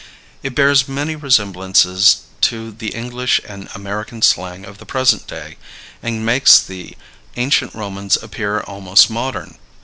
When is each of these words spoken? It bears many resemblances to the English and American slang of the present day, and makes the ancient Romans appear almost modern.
It 0.41 0.55
bears 0.55 0.87
many 0.87 1.15
resemblances 1.15 2.21
to 2.49 2.71
the 2.71 2.87
English 2.87 3.39
and 3.47 3.69
American 3.75 4.23
slang 4.23 4.65
of 4.65 4.79
the 4.79 4.85
present 4.87 5.27
day, 5.27 5.57
and 6.01 6.25
makes 6.25 6.59
the 6.59 6.97
ancient 7.35 7.75
Romans 7.75 8.17
appear 8.19 8.61
almost 8.61 9.11
modern. 9.11 9.59